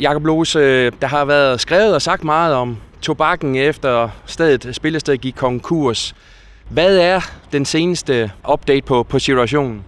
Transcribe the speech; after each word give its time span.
Jakob 0.00 0.24
Lose, 0.26 0.58
øh, 0.58 0.92
der 1.00 1.06
har 1.06 1.24
været 1.24 1.60
skrevet 1.60 1.94
og 1.94 2.02
sagt 2.02 2.24
meget 2.24 2.54
om 2.54 2.76
tobakken 3.02 3.56
efter 3.56 4.08
stedet, 4.26 4.74
spillestedet 4.74 5.20
gik 5.20 5.34
konkurs. 5.34 6.14
Hvad 6.68 6.98
er 6.98 7.20
den 7.52 7.64
seneste 7.64 8.30
update 8.52 8.82
på, 8.82 9.02
på 9.02 9.18
situationen? 9.18 9.84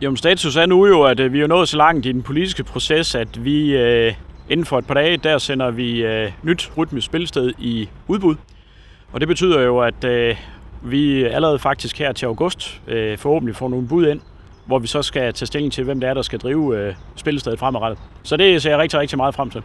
Jamen, 0.00 0.16
status 0.16 0.56
er 0.56 0.66
nu 0.66 0.86
jo, 0.86 1.02
at 1.02 1.20
øh, 1.20 1.32
vi 1.32 1.40
er 1.40 1.46
nået 1.46 1.68
så 1.68 1.76
langt 1.76 2.06
i 2.06 2.12
den 2.12 2.22
politiske 2.22 2.64
proces, 2.64 3.14
at 3.14 3.44
vi 3.44 3.76
øh, 3.76 4.14
inden 4.48 4.66
for 4.66 4.78
et 4.78 4.86
par 4.86 4.94
dage, 4.94 5.16
der 5.16 5.38
sender 5.38 5.70
vi 5.70 6.04
øh, 6.04 6.32
nyt 6.42 6.70
rytmisk 6.76 7.06
spilsted 7.06 7.52
i 7.58 7.88
udbud. 8.08 8.36
Og 9.12 9.20
det 9.20 9.28
betyder 9.28 9.60
jo, 9.60 9.80
at 9.80 10.04
øh, 10.04 10.36
vi 10.82 11.24
allerede 11.24 11.58
faktisk 11.58 11.98
her 11.98 12.12
til 12.12 12.26
august 12.26 12.80
øh, 12.88 13.18
forhåbentlig 13.18 13.56
får 13.56 13.68
nogle 13.68 13.88
bud 13.88 14.06
ind, 14.06 14.20
hvor 14.64 14.78
vi 14.78 14.86
så 14.86 15.02
skal 15.02 15.32
tage 15.34 15.46
stilling 15.46 15.72
til, 15.72 15.84
hvem 15.84 16.00
det 16.00 16.08
er, 16.08 16.14
der 16.14 16.22
skal 16.22 16.38
drive 16.38 16.78
øh, 16.78 16.94
spillestedet 17.16 17.58
fremadrettet. 17.58 17.98
Så 18.22 18.36
det 18.36 18.62
ser 18.62 18.70
jeg 18.70 18.78
rigtig, 18.78 18.98
rigtig 18.98 19.16
meget 19.16 19.34
frem 19.34 19.50
til. 19.50 19.62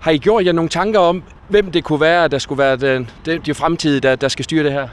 Har 0.00 0.10
I 0.10 0.18
gjort 0.18 0.46
jer 0.46 0.52
nogle 0.52 0.70
tanker 0.70 1.00
om, 1.00 1.22
hvem 1.48 1.70
det 1.70 1.84
kunne 1.84 2.00
være, 2.00 2.28
der 2.28 2.38
skulle 2.38 2.58
være 2.58 2.76
den, 2.76 3.10
den, 3.26 3.40
de 3.40 3.54
fremtidige, 3.54 4.00
der, 4.00 4.16
der 4.16 4.28
skal 4.28 4.44
styre 4.44 4.64
det 4.64 4.72
her? 4.72 4.88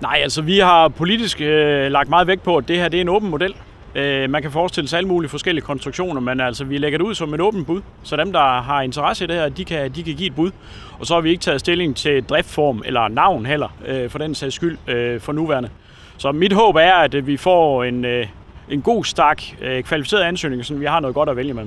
Nej, 0.00 0.18
altså 0.22 0.42
vi 0.42 0.58
har 0.58 0.88
politisk 0.88 1.40
øh, 1.40 1.90
lagt 1.92 2.08
meget 2.08 2.26
vægt 2.26 2.42
på, 2.42 2.56
at 2.56 2.68
det 2.68 2.76
her 2.76 2.88
det 2.88 2.96
er 2.96 3.00
en 3.00 3.08
åben 3.08 3.30
model. 3.30 3.54
Øh, 3.94 4.30
man 4.30 4.42
kan 4.42 4.50
forestille 4.50 4.88
sig 4.88 4.96
alle 4.96 5.08
mulige 5.08 5.30
forskellige 5.30 5.64
konstruktioner, 5.64 6.20
men 6.20 6.40
altså 6.40 6.64
vi 6.64 6.78
lægger 6.78 6.98
det 6.98 7.04
ud 7.04 7.14
som 7.14 7.34
et 7.34 7.40
åbent 7.40 7.66
bud, 7.66 7.82
så 8.02 8.16
dem, 8.16 8.32
der 8.32 8.60
har 8.60 8.82
interesse 8.82 9.24
i 9.24 9.26
det 9.26 9.36
her, 9.36 9.48
de 9.48 9.64
kan, 9.64 9.90
de 9.90 10.02
kan 10.02 10.14
give 10.14 10.26
et 10.26 10.34
bud. 10.34 10.50
Og 10.98 11.06
så 11.06 11.14
har 11.14 11.20
vi 11.20 11.30
ikke 11.30 11.40
taget 11.40 11.60
stilling 11.60 11.96
til 11.96 12.24
driftform 12.24 12.82
eller 12.84 13.08
navn 13.08 13.46
heller, 13.46 13.68
øh, 13.86 14.10
for 14.10 14.18
den 14.18 14.34
sags 14.34 14.54
skyld, 14.54 14.78
øh, 14.88 15.20
for 15.20 15.32
nuværende. 15.32 15.70
Så 16.16 16.32
mit 16.32 16.52
håb 16.52 16.76
er, 16.76 16.94
at 16.94 17.26
vi 17.26 17.36
får 17.36 17.84
en, 17.84 18.04
øh, 18.04 18.26
en 18.70 18.82
god 18.82 19.04
stak 19.04 19.42
øh, 19.62 19.82
kvalificeret 19.82 20.22
ansøgning, 20.22 20.64
så 20.64 20.74
vi 20.74 20.86
har 20.86 21.00
noget 21.00 21.14
godt 21.14 21.28
at 21.28 21.36
vælge 21.36 21.54
med. 21.54 21.66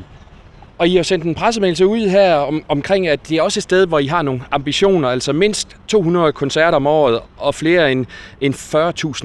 Og 0.77 0.88
I 0.88 0.95
har 0.95 1.04
sendt 1.04 1.26
en 1.26 1.35
pressemeddelelse 1.35 1.88
ud 1.88 2.09
her 2.09 2.35
om, 2.35 2.63
omkring, 2.68 3.08
at 3.08 3.30
det 3.30 3.38
er 3.38 3.41
også 3.41 3.59
et 3.59 3.63
sted, 3.63 3.88
hvor 3.88 3.99
I 3.99 4.05
har 4.05 4.21
nogle 4.21 4.41
ambitioner, 4.52 5.09
altså 5.09 5.34
mindst 5.34 5.77
200 5.87 6.34
koncerter 6.34 6.76
om 6.76 6.87
året 6.87 7.20
og 7.37 7.55
flere 7.55 7.91
end, 7.91 8.05
end 8.41 8.54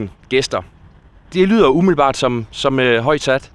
40.000 0.01 0.09
gæster. 0.29 0.63
Det 1.33 1.49
lyder 1.49 1.69
umiddelbart 1.69 2.17
som, 2.17 2.47
som 2.51 2.81
øh, 2.81 3.03
højt 3.03 3.23
sat. 3.23 3.51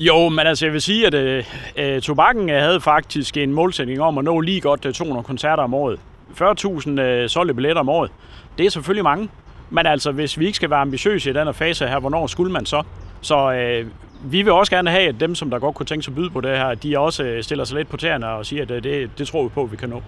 Jo, 0.00 0.28
men 0.28 0.46
altså 0.46 0.66
jeg 0.66 0.72
vil 0.72 0.82
sige, 0.82 1.06
at 1.06 1.14
øh, 1.14 1.44
øh 1.76 2.02
tobakken 2.02 2.48
havde 2.48 2.80
faktisk 2.80 3.36
en 3.36 3.52
målsætning 3.52 4.00
om 4.00 4.18
at 4.18 4.24
nå 4.24 4.40
lige 4.40 4.60
godt 4.60 4.80
200 4.80 5.24
koncerter 5.24 5.62
om 5.62 5.74
året. 5.74 6.00
40.000 6.40 7.00
øh, 7.00 7.28
solgte 7.28 7.54
billetter 7.54 7.80
om 7.80 7.88
året. 7.88 8.10
Det 8.58 8.66
er 8.66 8.70
selvfølgelig 8.70 9.04
mange. 9.04 9.28
Men 9.70 9.86
altså, 9.86 10.12
hvis 10.12 10.38
vi 10.38 10.46
ikke 10.46 10.56
skal 10.56 10.70
være 10.70 10.80
ambitiøse 10.80 11.30
i 11.30 11.32
den 11.32 11.44
her 11.44 11.52
fase 11.52 11.86
her, 11.86 11.98
hvornår 11.98 12.26
skulle 12.26 12.52
man 12.52 12.66
så? 12.66 12.82
Så 13.20 13.52
øh, 13.52 13.86
vi 14.24 14.42
vil 14.42 14.52
også 14.52 14.72
gerne 14.72 14.90
have, 14.90 15.08
at 15.08 15.20
dem, 15.20 15.34
som 15.34 15.50
der 15.50 15.58
godt 15.58 15.74
kunne 15.74 15.86
tænke 15.86 16.02
sig 16.04 16.12
at 16.12 16.16
byde 16.16 16.30
på 16.30 16.40
det 16.40 16.50
her, 16.50 16.74
de 16.74 16.98
også 16.98 17.24
øh, 17.24 17.42
stiller 17.42 17.64
sig 17.64 17.76
lidt 17.76 17.88
på 17.88 17.96
tæerne 17.96 18.28
og 18.28 18.46
siger, 18.46 18.62
at 18.62 18.70
øh, 18.70 18.82
det, 18.82 19.10
det 19.18 19.28
tror 19.28 19.42
vi 19.42 19.48
på, 19.48 19.62
at 19.62 19.72
vi 19.72 19.76
kan 19.76 19.88
nå. 19.88 20.02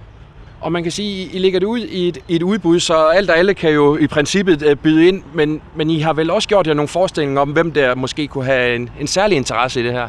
Og 0.61 0.73
man 0.73 0.83
kan 0.83 0.93
sige, 0.93 1.25
at 1.25 1.35
I 1.35 1.39
lægger 1.39 1.61
det 1.61 1.67
ud 1.67 1.79
i 1.79 2.09
et, 2.09 2.19
et 2.29 2.43
udbud, 2.43 2.81
så 2.81 2.95
alt 2.95 3.31
og 3.31 3.39
alle 3.39 3.55
kan 3.55 3.71
jo 3.71 3.97
i 3.97 4.07
princippet 4.07 4.63
øh, 4.63 4.77
byde 4.77 5.09
ind, 5.09 5.23
men, 5.35 5.63
men 5.75 5.91
I 5.91 6.01
har 6.01 6.13
vel 6.13 6.31
også 6.31 6.49
gjort 6.49 6.67
jer 6.67 6.75
nogle 6.75 6.89
forestillinger 6.89 7.41
om, 7.41 7.51
hvem 7.51 7.73
der 7.73 7.95
måske 7.95 8.29
kunne 8.29 8.45
have 8.45 8.77
en, 8.77 8.91
en 9.01 9.07
særlig 9.07 9.37
interesse 9.37 9.81
i 9.81 9.85
det 9.85 9.93
her? 9.93 10.09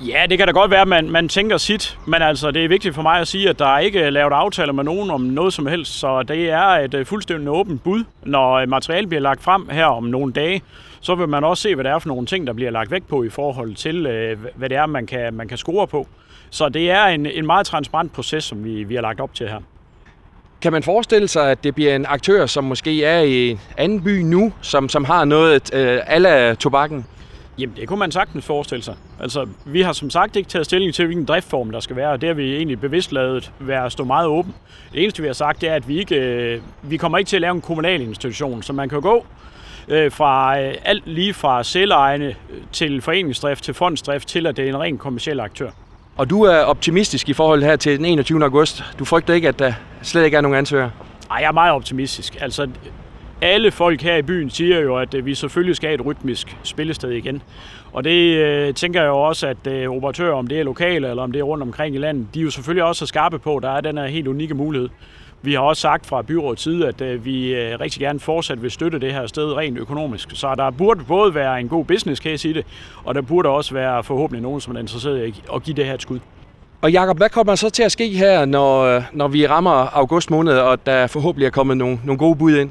Ja, 0.00 0.26
det 0.30 0.38
kan 0.38 0.46
da 0.46 0.52
godt 0.52 0.70
være, 0.70 0.80
at 0.80 0.88
man, 0.88 1.10
man 1.10 1.28
tænker 1.28 1.56
sit, 1.56 1.98
men 2.06 2.22
altså, 2.22 2.50
det 2.50 2.64
er 2.64 2.68
vigtigt 2.68 2.94
for 2.94 3.02
mig 3.02 3.20
at 3.20 3.28
sige, 3.28 3.48
at 3.48 3.58
der 3.58 3.66
er 3.66 3.78
ikke 3.78 4.10
lavet 4.10 4.32
aftaler 4.32 4.72
med 4.72 4.84
nogen 4.84 5.10
om 5.10 5.20
noget 5.20 5.52
som 5.52 5.66
helst, 5.66 5.98
så 5.98 6.22
det 6.22 6.50
er 6.50 6.66
et 6.66 6.94
øh, 6.94 7.06
fuldstændig 7.06 7.48
åbent 7.48 7.82
bud. 7.82 8.04
Når 8.22 8.52
øh, 8.52 8.68
materialet 8.68 9.08
bliver 9.08 9.22
lagt 9.22 9.42
frem 9.42 9.68
her 9.68 9.84
om 9.84 10.04
nogle 10.04 10.32
dage, 10.32 10.62
så 11.00 11.14
vil 11.14 11.28
man 11.28 11.44
også 11.44 11.62
se, 11.62 11.74
hvad 11.74 11.84
det 11.84 11.92
er 11.92 11.98
for 11.98 12.08
nogle 12.08 12.26
ting, 12.26 12.46
der 12.46 12.52
bliver 12.52 12.70
lagt 12.70 12.90
vægt 12.90 13.08
på 13.08 13.22
i 13.22 13.28
forhold 13.28 13.74
til, 13.74 14.06
øh, 14.06 14.38
hvad 14.54 14.68
det 14.68 14.76
er, 14.76 14.86
man 14.86 15.06
kan, 15.06 15.34
man 15.34 15.48
kan 15.48 15.58
score 15.58 15.86
på. 15.86 16.08
Så 16.50 16.68
det 16.68 16.90
er 16.90 17.04
en, 17.04 17.26
en 17.26 17.46
meget 17.46 17.66
transparent 17.66 18.12
proces, 18.12 18.44
som 18.44 18.64
vi, 18.64 18.84
vi 18.84 18.94
har 18.94 19.02
lagt 19.02 19.20
op 19.20 19.34
til 19.34 19.48
her. 19.48 19.60
Kan 20.62 20.72
man 20.72 20.82
forestille 20.82 21.28
sig, 21.28 21.50
at 21.50 21.64
det 21.64 21.74
bliver 21.74 21.96
en 21.96 22.06
aktør, 22.08 22.46
som 22.46 22.64
måske 22.64 23.04
er 23.04 23.20
i 23.20 23.50
en 23.50 23.60
anden 23.76 24.02
by 24.04 24.22
nu, 24.22 24.52
som, 24.60 24.88
som 24.88 25.04
har 25.04 25.24
noget 25.24 25.74
øh, 25.74 26.00
alle 26.06 26.54
tobakken? 26.54 27.06
Jamen, 27.58 27.76
det 27.76 27.88
kunne 27.88 27.98
man 27.98 28.12
sagtens 28.12 28.44
forestille 28.44 28.82
sig. 28.82 28.96
Altså, 29.20 29.46
vi 29.64 29.82
har 29.82 29.92
som 29.92 30.10
sagt 30.10 30.36
ikke 30.36 30.48
taget 30.48 30.66
stilling 30.66 30.94
til, 30.94 31.06
hvilken 31.06 31.24
driftform 31.24 31.70
der 31.70 31.80
skal 31.80 31.96
være, 31.96 32.10
og 32.10 32.20
det 32.20 32.28
har 32.28 32.34
vi 32.34 32.56
egentlig 32.56 32.80
bevidst 32.80 33.12
lavet 33.12 33.52
være 33.58 33.84
at 33.84 33.92
stå 33.92 34.04
meget 34.04 34.26
åben. 34.26 34.54
Det 34.92 35.02
eneste, 35.02 35.22
vi 35.22 35.28
har 35.28 35.34
sagt, 35.34 35.60
det 35.60 35.68
er, 35.68 35.74
at 35.74 35.88
vi 35.88 35.98
ikke 35.98 36.16
øh, 36.16 36.60
vi 36.82 36.96
kommer 36.96 37.18
ikke 37.18 37.28
til 37.28 37.36
at 37.36 37.40
lave 37.40 37.54
en 37.54 37.60
kommunal 37.60 38.00
institution, 38.00 38.62
så 38.62 38.72
man 38.72 38.88
kan 38.88 39.00
gå 39.00 39.26
øh, 39.88 40.12
fra 40.12 40.60
øh, 40.60 40.74
alt 40.84 41.06
lige 41.06 41.34
fra 41.34 41.62
selvejende 41.62 42.34
til 42.72 43.00
foreningsdrift 43.00 43.64
til 43.64 43.74
fondsdrift 43.74 44.28
til, 44.28 44.46
at 44.46 44.56
det 44.56 44.64
er 44.64 44.68
en 44.68 44.80
ren 44.80 44.98
kommersiel 44.98 45.40
aktør. 45.40 45.70
Og 46.16 46.30
du 46.30 46.42
er 46.42 46.58
optimistisk 46.58 47.28
i 47.28 47.32
forhold 47.32 47.62
her 47.62 47.76
til 47.76 47.98
den 47.98 48.04
21. 48.04 48.44
august. 48.44 48.84
Du 48.98 49.04
frygter 49.04 49.34
ikke, 49.34 49.48
at 49.48 49.58
der 49.58 49.72
slet 50.02 50.24
ikke 50.24 50.36
er 50.36 50.40
nogen 50.40 50.58
ansøgere? 50.58 50.90
Nej, 51.28 51.38
jeg 51.38 51.48
er 51.48 51.52
meget 51.52 51.72
optimistisk. 51.72 52.36
Altså, 52.40 52.68
alle 53.40 53.70
folk 53.70 54.02
her 54.02 54.16
i 54.16 54.22
byen 54.22 54.50
siger 54.50 54.80
jo, 54.80 54.96
at 54.96 55.14
øh, 55.14 55.26
vi 55.26 55.34
selvfølgelig 55.34 55.76
skal 55.76 55.88
have 55.88 55.94
et 55.94 56.06
rytmisk 56.06 56.56
spillested 56.62 57.10
igen. 57.10 57.42
Og 57.92 58.04
det 58.04 58.36
øh, 58.36 58.74
tænker 58.74 59.00
jeg 59.00 59.08
jo 59.08 59.18
også, 59.18 59.46
at 59.46 59.66
øh, 59.66 59.88
operatører, 59.88 60.34
om 60.34 60.46
det 60.46 60.60
er 60.60 60.64
lokale 60.64 61.10
eller 61.10 61.22
om 61.22 61.32
det 61.32 61.38
er 61.38 61.42
rundt 61.42 61.62
omkring 61.62 61.94
i 61.94 61.98
landet, 61.98 62.26
de 62.34 62.40
er 62.40 62.44
jo 62.44 62.50
selvfølgelig 62.50 62.84
også 62.84 63.06
skarpe 63.06 63.38
på, 63.38 63.56
at 63.56 63.62
der 63.62 63.70
er 63.70 63.80
den 63.80 63.98
her 63.98 64.06
helt 64.06 64.28
unikke 64.28 64.54
mulighed. 64.54 64.88
Vi 65.42 65.52
har 65.52 65.60
også 65.60 65.80
sagt 65.80 66.06
fra 66.06 66.22
byrådets 66.22 66.62
side, 66.62 66.88
at 66.88 67.00
øh, 67.00 67.24
vi 67.24 67.54
øh, 67.54 67.80
rigtig 67.80 68.00
gerne 68.00 68.20
fortsat 68.20 68.62
vil 68.62 68.70
støtte 68.70 68.98
det 68.98 69.12
her 69.12 69.26
sted 69.26 69.56
rent 69.56 69.78
økonomisk. 69.78 70.28
Så 70.34 70.54
der 70.54 70.70
burde 70.70 71.04
både 71.04 71.34
være 71.34 71.60
en 71.60 71.68
god 71.68 71.84
business 71.84 72.22
case 72.22 72.48
i 72.48 72.52
det, 72.52 72.66
og 73.04 73.14
der 73.14 73.20
burde 73.20 73.48
også 73.48 73.74
være 73.74 74.04
forhåbentlig 74.04 74.42
nogen, 74.42 74.60
som 74.60 74.76
er 74.76 74.80
interesseret 74.80 75.28
i 75.28 75.42
at 75.54 75.62
give 75.62 75.76
det 75.76 75.84
her 75.84 75.94
et 75.94 76.02
skud. 76.02 76.18
Og 76.82 76.92
Jakob, 76.92 77.16
hvad 77.16 77.28
kommer 77.28 77.54
så 77.54 77.70
til 77.70 77.82
at 77.82 77.92
ske 77.92 78.08
her, 78.08 78.44
når, 78.44 78.82
øh, 78.82 79.02
når 79.12 79.28
vi 79.28 79.46
rammer 79.46 79.96
august 79.96 80.30
måned, 80.30 80.52
og 80.52 80.86
der 80.86 81.06
forhåbentlig 81.06 81.46
er 81.46 81.50
kommet 81.50 81.76
nogle, 81.76 81.98
nogle 82.04 82.18
gode 82.18 82.36
bud 82.36 82.56
ind? 82.56 82.70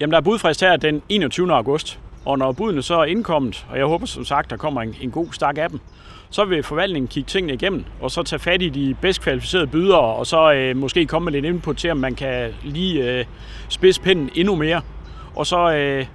Jamen, 0.00 0.12
der 0.12 0.18
er 0.18 0.22
budfrist 0.22 0.60
her 0.60 0.76
den 0.76 1.02
21. 1.08 1.54
august, 1.54 2.00
og 2.24 2.38
når 2.38 2.52
budene 2.52 2.82
så 2.82 2.94
er 2.94 3.04
indkommet, 3.04 3.66
og 3.70 3.78
jeg 3.78 3.86
håber 3.86 4.06
som 4.06 4.24
sagt, 4.24 4.50
der 4.50 4.56
kommer 4.56 4.82
en, 4.82 4.94
en 5.00 5.10
god 5.10 5.26
stak 5.32 5.58
af 5.58 5.70
dem, 5.70 5.80
så 6.30 6.44
vil 6.44 6.62
forvaltningen 6.62 7.08
kigge 7.08 7.26
tingene 7.26 7.54
igennem, 7.54 7.84
og 8.00 8.10
så 8.10 8.22
tage 8.22 8.40
fat 8.40 8.62
i 8.62 8.68
de 8.68 8.96
bedst 9.00 9.20
kvalificerede 9.20 9.66
bydere, 9.66 10.00
og 10.00 10.26
så 10.26 10.52
øh, 10.52 10.76
måske 10.76 11.06
komme 11.06 11.24
med 11.24 11.32
lidt 11.32 11.44
input 11.44 11.76
til, 11.76 11.90
om 11.90 11.96
man 11.96 12.14
kan 12.14 12.54
lige 12.62 13.18
øh, 13.18 13.24
spidse 13.68 14.00
pinden 14.00 14.30
endnu 14.34 14.54
mere. 14.54 14.80
Og 15.36 15.46
så 15.46 15.72
øh, 15.72 16.06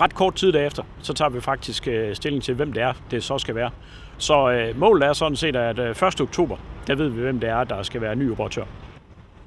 ret 0.00 0.14
kort 0.14 0.34
tid 0.34 0.52
derefter, 0.52 0.82
så 1.02 1.12
tager 1.12 1.28
vi 1.28 1.40
faktisk 1.40 1.88
øh, 1.88 2.14
stilling 2.14 2.42
til, 2.42 2.54
hvem 2.54 2.72
det 2.72 2.82
er, 2.82 2.92
det 3.10 3.24
så 3.24 3.38
skal 3.38 3.54
være. 3.54 3.70
Så 4.18 4.50
øh, 4.50 4.80
målet 4.80 5.08
er 5.08 5.12
sådan 5.12 5.36
set, 5.36 5.56
at 5.56 5.78
øh, 5.78 6.08
1. 6.08 6.20
oktober, 6.20 6.56
der 6.86 6.94
ved 6.94 7.08
vi, 7.08 7.20
hvem 7.20 7.40
det 7.40 7.48
er, 7.48 7.64
der 7.64 7.82
skal 7.82 8.00
være 8.00 8.16
ny 8.16 8.30
operatør. 8.30 8.64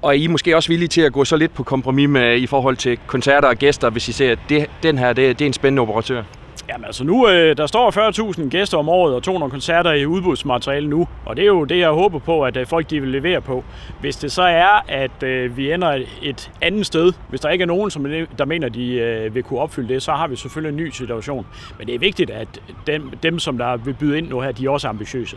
Og 0.02 0.08
er 0.08 0.12
I 0.12 0.26
måske 0.26 0.56
også 0.56 0.68
villige 0.68 0.88
til 0.88 1.00
at 1.00 1.12
gå 1.12 1.24
så 1.24 1.36
lidt 1.36 1.54
på 1.54 1.62
kompromis 1.62 2.08
med 2.08 2.36
i 2.36 2.46
forhold 2.46 2.76
til 2.76 2.98
koncerter 3.06 3.48
og 3.48 3.56
gæster, 3.56 3.90
hvis 3.90 4.08
I 4.08 4.12
ser, 4.12 4.32
at 4.32 4.38
det, 4.48 4.66
den 4.82 4.98
her 4.98 5.12
det, 5.12 5.38
det 5.38 5.44
er 5.44 5.46
en 5.46 5.52
spændende 5.52 5.82
operatør? 5.82 6.22
Jamen 6.68 6.84
altså 6.84 7.04
nu, 7.04 7.28
øh, 7.28 7.56
der 7.56 7.66
står 7.66 8.32
40.000 8.40 8.48
gæster 8.48 8.78
om 8.78 8.88
året 8.88 9.14
og 9.14 9.22
200 9.22 9.50
koncerter 9.50 9.92
i 9.92 10.06
udbudsmateriale 10.06 10.88
nu, 10.88 11.08
og 11.26 11.36
det 11.36 11.42
er 11.42 11.46
jo 11.46 11.64
det, 11.64 11.78
jeg 11.78 11.90
håber 11.90 12.18
på, 12.18 12.44
at 12.44 12.56
øh, 12.56 12.66
folk 12.66 12.90
de 12.90 13.00
vil 13.00 13.08
levere 13.10 13.40
på. 13.40 13.64
Hvis 14.00 14.16
det 14.16 14.32
så 14.32 14.42
er, 14.42 14.84
at 14.88 15.22
øh, 15.22 15.56
vi 15.56 15.72
ender 15.72 16.04
et 16.22 16.50
andet 16.62 16.86
sted, 16.86 17.12
hvis 17.28 17.40
der 17.40 17.50
ikke 17.50 17.62
er 17.62 17.66
nogen, 17.66 17.90
som 17.90 18.06
der 18.38 18.44
mener, 18.44 18.68
de 18.68 18.92
øh, 18.92 19.34
vil 19.34 19.42
kunne 19.42 19.60
opfylde 19.60 19.94
det, 19.94 20.02
så 20.02 20.12
har 20.12 20.28
vi 20.28 20.36
selvfølgelig 20.36 20.78
en 20.78 20.84
ny 20.84 20.90
situation. 20.90 21.46
Men 21.78 21.86
det 21.86 21.94
er 21.94 21.98
vigtigt, 21.98 22.30
at 22.30 22.48
dem, 22.86 23.10
dem 23.22 23.38
som 23.38 23.58
der 23.58 23.76
vil 23.76 23.94
byde 23.94 24.18
ind 24.18 24.28
nu 24.28 24.40
her, 24.40 24.52
de 24.52 24.66
er 24.66 24.70
også 24.70 24.88
ambitiøse. 24.88 25.36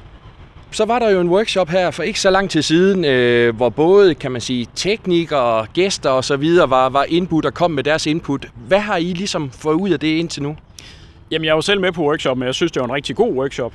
Så 0.72 0.86
var 0.86 1.00
der 1.00 1.10
jo 1.10 1.22
en 1.22 1.30
workshop 1.30 1.70
her 1.70 1.92
for 1.92 2.04
ikke 2.04 2.20
så 2.20 2.30
lang 2.30 2.50
tid 2.50 2.62
siden, 2.62 3.06
øh, 3.06 3.56
hvor 3.56 3.70
både, 3.70 4.16
kan 4.16 4.32
man 4.32 4.42
sige, 4.42 4.68
teknikere, 4.76 5.66
gæster 5.74 6.10
og 6.10 6.24
så 6.24 6.38
videre 6.38 6.70
var, 6.70 6.90
var 6.90 7.06
input 7.08 7.46
og 7.46 7.54
kom 7.54 7.72
med 7.72 7.84
deres 7.84 8.06
input. 8.06 8.48
Hvad 8.68 8.80
har 8.80 8.98
I 8.98 9.04
ligesom 9.04 9.52
fået 9.52 9.74
ud 9.74 9.90
af 9.90 10.00
det 10.00 10.08
indtil 10.08 10.44
nu? 10.44 10.56
Jamen, 11.32 11.46
jeg 11.46 11.56
var 11.56 11.62
selv 11.62 11.82
med 11.82 11.92
på 11.92 12.02
workshoppen, 12.02 12.44
og 12.44 12.48
jeg 12.48 12.56
synes, 12.56 12.72
det 12.72 12.80
var 12.80 12.88
en 12.88 12.94
rigtig 12.94 13.16
god 13.16 13.34
workshop. 13.34 13.74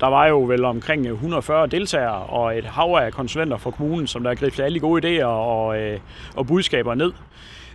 Der 0.00 0.06
var 0.06 0.26
jo 0.26 0.42
vel 0.42 0.64
omkring 0.64 1.06
øh, 1.06 1.12
140 1.12 1.66
deltagere 1.66 2.22
og 2.22 2.58
et 2.58 2.64
hav 2.64 2.98
af 3.02 3.12
konsulenter 3.12 3.56
fra 3.56 3.70
kommunen, 3.70 4.06
som 4.06 4.22
der 4.22 4.34
gribte 4.34 4.64
alle 4.64 4.74
de 4.74 4.80
gode 4.80 5.20
idéer 5.20 5.24
og, 5.24 5.78
øh, 5.78 5.98
og 6.36 6.46
budskaber 6.46 6.94
ned. 6.94 7.12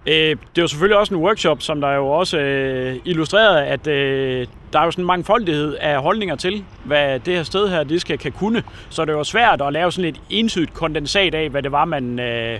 Øh, 0.08 0.14
det 0.14 0.38
det 0.56 0.62
var 0.62 0.68
selvfølgelig 0.68 0.98
også 0.98 1.14
en 1.14 1.22
workshop, 1.22 1.62
som 1.62 1.82
der 1.82 1.92
jo 1.92 2.08
også 2.08 2.38
øh, 2.40 2.96
illustrerede, 3.06 3.66
at 3.66 3.88
øh, 3.88 4.48
der 4.74 4.80
er 4.80 4.86
jo 4.86 4.92
sådan 4.92 5.04
en 5.04 5.08
mangfoldighed 5.08 5.76
af 5.76 6.02
holdninger 6.02 6.36
til, 6.36 6.64
hvad 6.84 7.20
det 7.20 7.36
her 7.36 7.44
sted 7.44 7.70
her 7.70 7.84
det 7.84 8.02
skal 8.02 8.18
kan 8.18 8.32
kunne. 8.32 8.64
Så 8.90 9.06
det 9.06 9.16
var 9.16 9.24
svært 9.24 9.62
at 9.62 9.74
lave 9.74 9.92
sådan 9.92 10.10
et 10.10 10.22
entydigt 10.30 10.74
kondensat 10.74 11.36
af, 11.36 11.50
hvad 11.50 11.64
det 11.64 11.72
var, 11.72 11.86
man, 11.86 12.20
øh, 12.20 12.60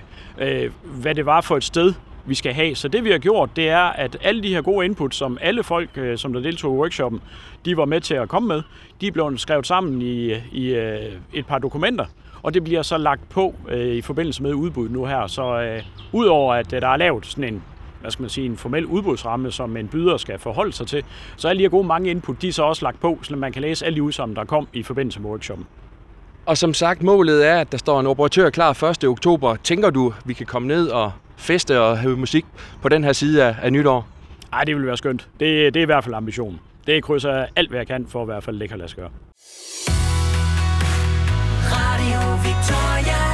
hvad 0.84 1.14
det 1.14 1.26
var 1.26 1.40
for 1.40 1.56
et 1.56 1.64
sted, 1.64 1.94
vi 2.26 2.34
skal 2.34 2.52
have. 2.52 2.74
Så 2.74 2.88
det 2.88 3.04
vi 3.04 3.10
har 3.10 3.18
gjort, 3.18 3.50
det 3.56 3.68
er, 3.68 3.78
at 3.82 4.16
alle 4.22 4.42
de 4.42 4.48
her 4.48 4.62
gode 4.62 4.86
input, 4.86 5.14
som 5.14 5.38
alle 5.40 5.62
folk, 5.62 5.90
som 6.16 6.32
der 6.32 6.40
deltog 6.40 6.74
i 6.74 6.78
workshoppen, 6.78 7.20
de 7.64 7.76
var 7.76 7.84
med 7.84 8.00
til 8.00 8.14
at 8.14 8.28
komme 8.28 8.48
med, 8.48 8.62
de 9.00 9.06
er 9.06 9.12
blevet 9.12 9.40
skrevet 9.40 9.66
sammen 9.66 10.02
i, 10.02 10.32
i 10.52 10.70
et 11.32 11.46
par 11.48 11.58
dokumenter, 11.58 12.04
og 12.42 12.54
det 12.54 12.64
bliver 12.64 12.82
så 12.82 12.98
lagt 12.98 13.28
på 13.28 13.54
øh, 13.68 13.86
i 13.86 14.00
forbindelse 14.00 14.42
med 14.42 14.54
udbud 14.54 14.88
nu 14.88 15.04
her. 15.04 15.26
Så 15.26 15.60
øh, 15.60 15.82
udover 16.12 16.54
at 16.54 16.70
der 16.70 16.88
er 16.88 16.96
lavet 16.96 17.26
sådan 17.26 17.54
en 17.54 17.62
hvad 18.02 18.10
skal 18.10 18.22
man 18.22 18.30
sige, 18.30 18.46
en 18.46 18.56
formel 18.56 18.86
udbudsramme, 18.86 19.50
som 19.50 19.76
en 19.76 19.88
byder 19.88 20.16
skal 20.16 20.38
forholde 20.38 20.72
sig 20.72 20.86
til, 20.86 21.04
så 21.36 21.54
de 21.54 21.58
her 21.58 21.68
gode 21.68 21.86
mange 21.86 22.10
input, 22.10 22.42
de 22.42 22.48
er 22.48 22.52
så 22.52 22.62
også 22.62 22.84
lagt 22.84 23.00
på, 23.00 23.18
så 23.22 23.36
man 23.36 23.52
kan 23.52 23.62
læse 23.62 23.86
alle 23.86 23.96
de 23.96 24.02
udsagn, 24.02 24.36
der 24.36 24.44
kom 24.44 24.68
i 24.72 24.82
forbindelse 24.82 25.20
med 25.20 25.30
workshoppen. 25.30 25.66
Og 26.46 26.58
som 26.58 26.74
sagt, 26.74 27.02
målet 27.02 27.46
er, 27.46 27.60
at 27.60 27.72
der 27.72 27.78
står 27.78 28.00
en 28.00 28.06
operatør 28.06 28.50
klar 28.50 28.84
1. 28.84 29.04
oktober. 29.04 29.56
Tænker 29.56 29.90
du, 29.90 30.12
vi 30.24 30.34
kan 30.34 30.46
komme 30.46 30.68
ned 30.68 30.88
og 30.88 31.12
feste 31.36 31.80
og 31.80 31.98
have 31.98 32.16
musik 32.16 32.44
på 32.82 32.88
den 32.88 33.04
her 33.04 33.12
side 33.12 33.44
af, 33.44 33.56
af 33.62 33.72
nytår? 33.72 34.08
Ej, 34.52 34.64
det 34.64 34.76
vil 34.76 34.86
være 34.86 34.96
skønt. 34.96 35.28
Det, 35.40 35.74
det 35.74 35.80
er 35.80 35.82
i 35.82 35.86
hvert 35.86 36.04
fald 36.04 36.14
ambitionen. 36.14 36.60
Det 36.86 37.02
krydser 37.02 37.46
alt, 37.56 37.68
hvad 37.68 37.78
jeg 37.78 37.86
kan 37.86 38.06
for 38.06 38.20
at 38.22 38.24
i 38.24 38.26
hvert 38.26 38.44
fald 38.44 38.68
kan 38.68 38.78
lade 38.78 38.88
sig 38.88 38.98
gøre. 38.98 39.10
Victoria 42.02 43.31